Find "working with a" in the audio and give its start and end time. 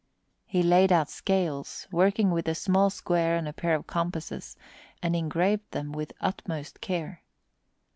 1.91-2.55